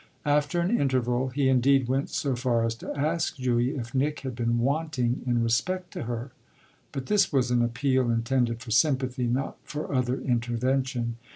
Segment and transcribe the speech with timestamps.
[0.25, 4.35] After an interval he indeed went so far as to ask Julia if Nick had
[4.35, 6.31] been wanting in respect to her;
[6.91, 11.17] but this was an appeal intended for sympathy, not for other intervention.